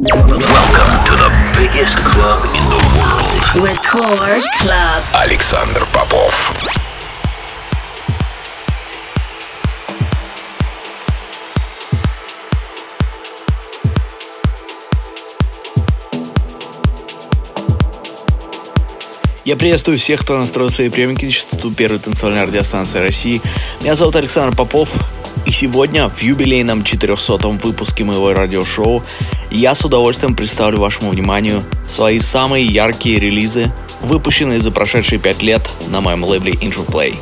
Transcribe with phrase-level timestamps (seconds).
[0.00, 3.66] Welcome to the biggest club in the world.
[3.66, 5.02] Record Club.
[5.12, 6.32] Александр Попов.
[19.44, 23.42] Я приветствую всех, кто настроил свои приемники на частоту первой танцевальной радиостанции России.
[23.80, 24.90] Меня зовут Александр Попов,
[25.48, 29.02] и сегодня в юбилейном 400-м выпуске моего радиошоу
[29.50, 35.70] я с удовольствием представлю вашему вниманию свои самые яркие релизы, выпущенные за прошедшие 5 лет
[35.88, 37.16] на моем лейбле Interplay.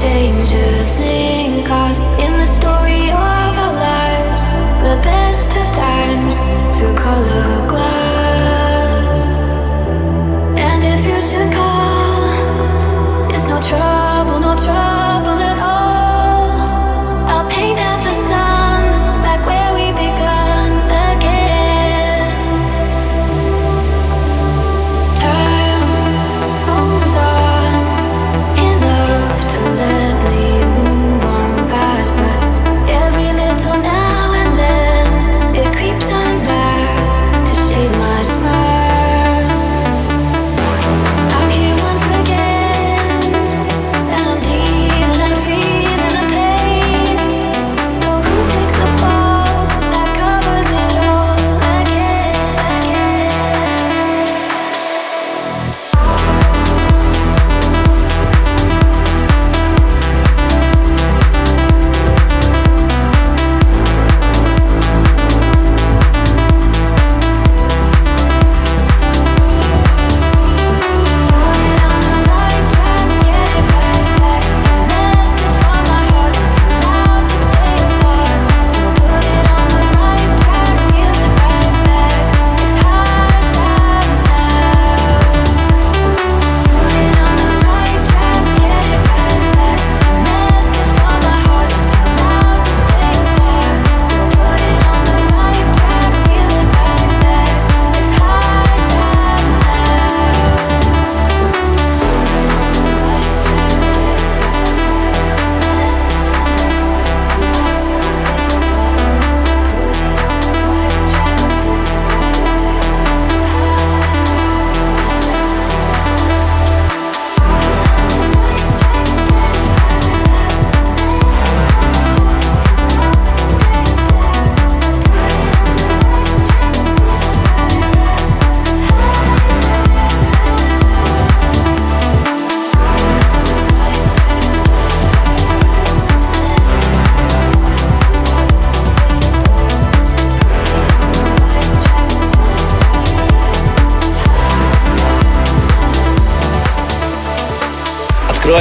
[0.00, 0.49] change.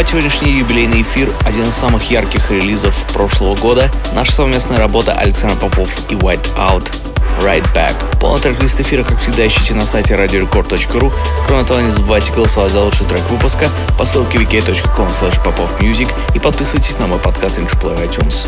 [0.09, 3.91] Сегодняшний юбилейный эфир– один из самых ярких релизов прошлого года.
[4.15, 6.91] Наша совместная работа Александр Попов и White Out
[7.43, 7.93] Right Back.
[8.19, 11.13] Полный трек-лист эфира, как всегда, ищите на сайте radiorecord.ru.
[11.45, 13.69] Кроме того, не забывайте голосовать за лучший трек выпуска
[13.99, 15.09] по ссылке wiki.com
[15.45, 18.47] popofmusic и подписывайтесь на мой подкаст Interplay iTunes.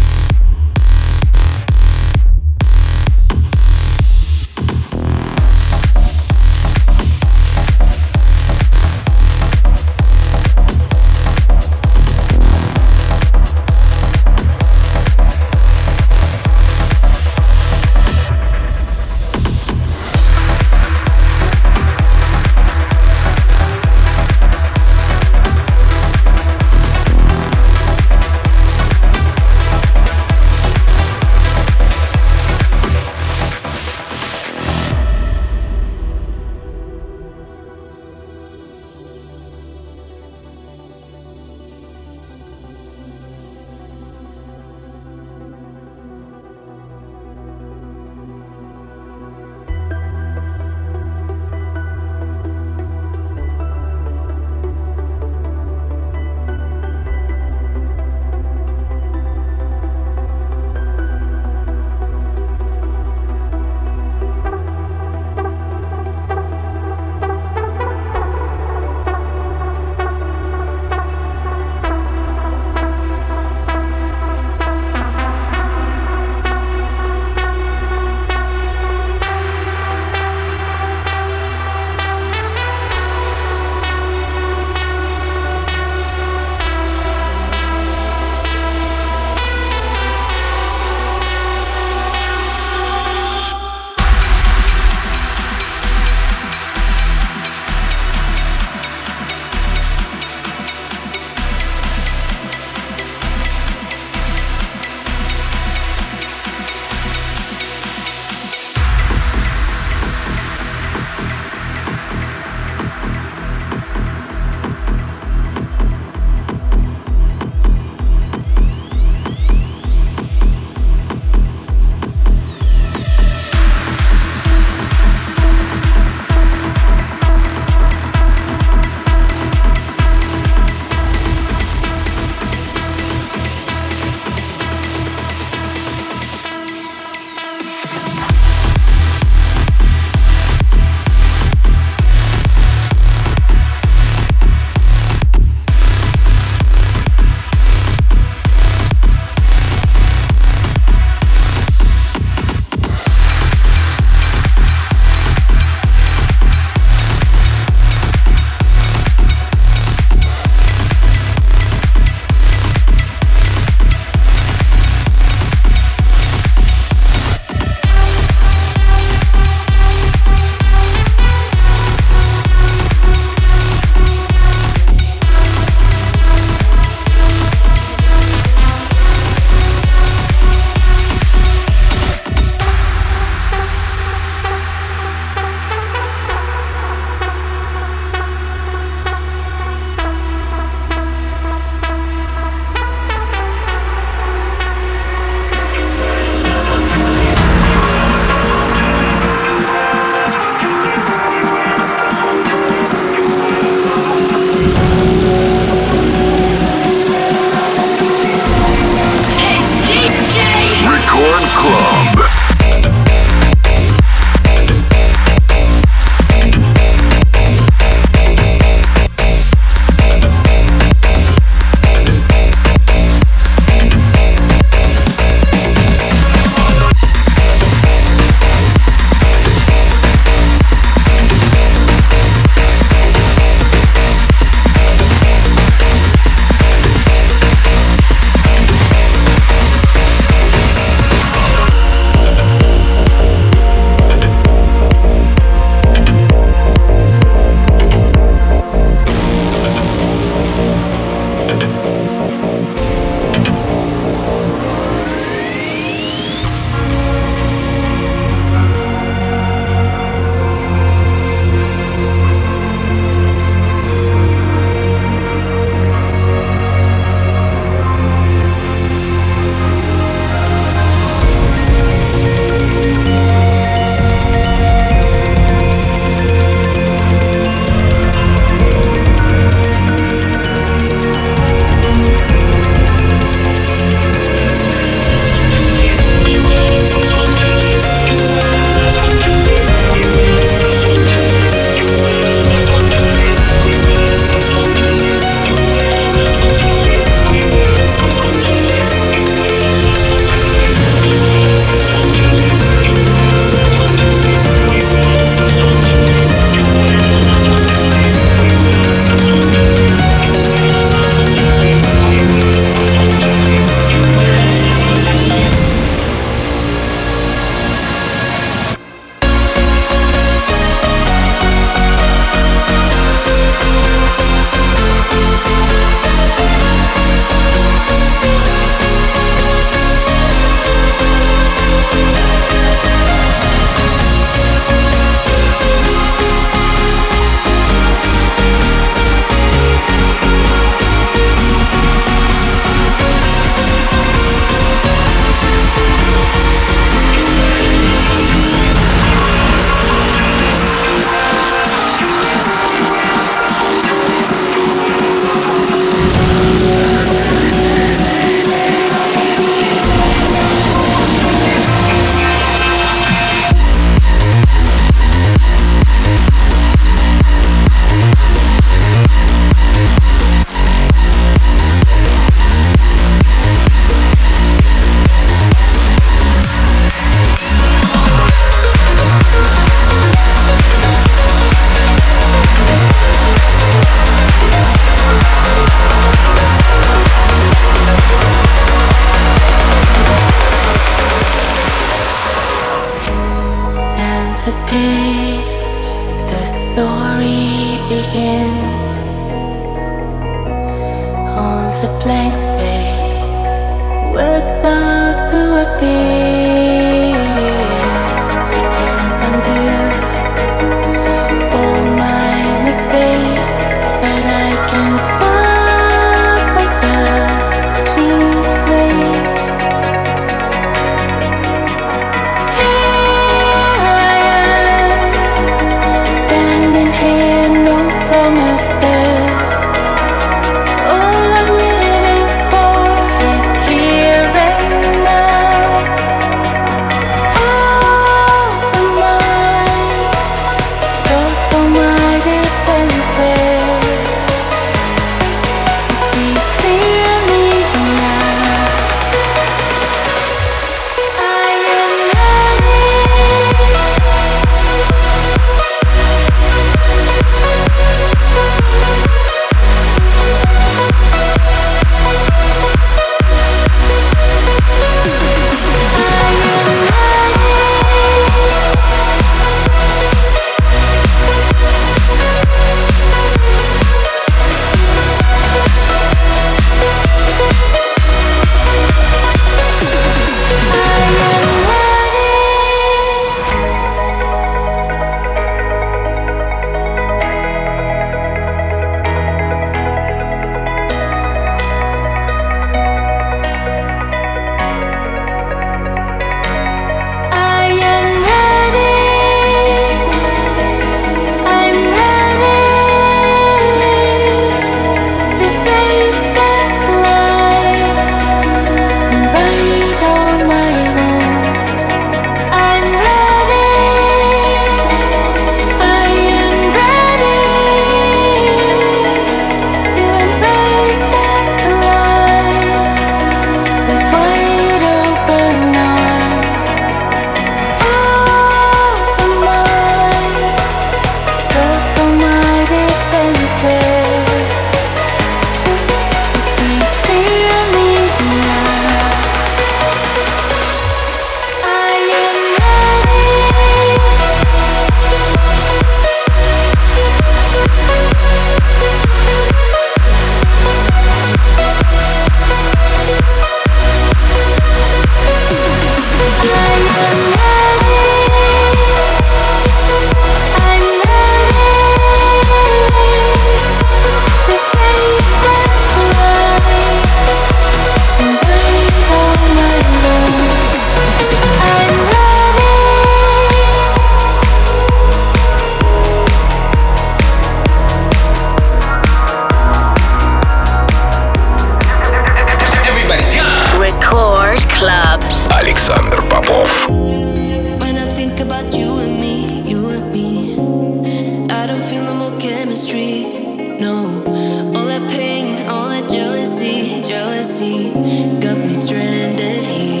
[598.75, 600.00] stranded here.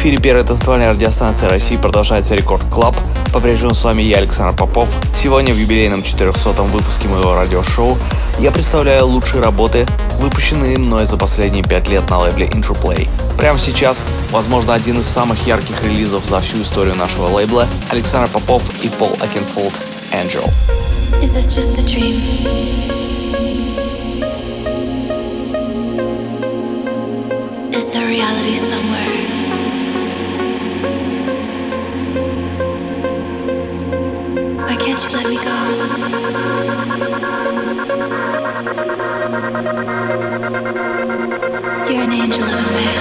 [0.00, 2.96] Эфире первой танцевальной радиостанции России продолжается Record Club.
[3.34, 4.96] По-прежнему с вами я, Александр Попов.
[5.14, 7.98] Сегодня в юбилейном 400-м выпуске моего радиошоу
[8.38, 9.86] я представляю лучшие работы,
[10.18, 13.10] выпущенные мной за последние пять лет на лейбле Interplay.
[13.36, 18.62] Прямо сейчас, возможно, один из самых ярких релизов за всю историю нашего лейбла Александр Попов
[18.82, 19.74] и Пол Окенфолд
[20.12, 20.48] «Angel».
[21.22, 22.99] Is this just a dream?
[35.02, 35.12] You're
[42.02, 43.00] an angel of a man.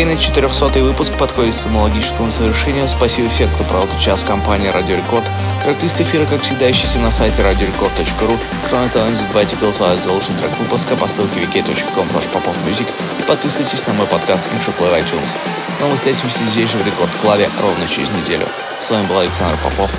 [0.00, 2.88] Юбилейный 400 выпуск подходит к самологическому завершению.
[2.88, 5.26] Спасибо всем, кто провел час в компании Радио Рекорд.
[5.62, 8.38] Трек-лист эфира, как всегда, ищите на сайте radiorecord.ru.
[8.70, 12.88] Кроме того, не забывайте голосовать за лучший трек выпуска по ссылке wiki.com popofmusic
[13.18, 15.36] и подписывайтесь на мой подкаст Intro Play iTunes.
[15.82, 18.46] Но мы встретимся здесь же в Рекорд Клаве ровно через неделю.
[18.80, 19.90] С вами был Александр Попов.